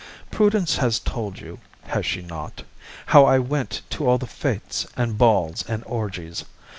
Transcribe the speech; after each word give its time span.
Prudence 0.31 0.77
has 0.77 0.97
told 0.97 1.39
you 1.39 1.59
(has 1.83 2.07
she 2.07 2.23
not?) 2.23 2.63
how 3.05 3.25
I 3.25 3.37
went 3.37 3.83
to 3.91 4.09
all 4.09 4.17
the 4.17 4.25
fêtes 4.25 4.87
and 4.97 5.15
balls 5.15 5.63
and 5.67 5.83
orgies. 5.85 6.43